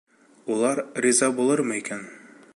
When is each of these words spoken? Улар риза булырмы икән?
Улар 0.55 0.81
риза 1.07 1.31
булырмы 1.41 1.81
икән? 1.83 2.05